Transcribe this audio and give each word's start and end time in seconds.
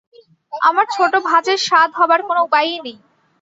আমার 0.61 0.85
ছোটো 0.95 1.17
ভাজের 1.29 1.59
সাধ 1.67 1.89
হবার 1.99 2.21
কোনো 2.27 2.39
উপায়ই 2.43 2.79
নেই। 2.85 2.97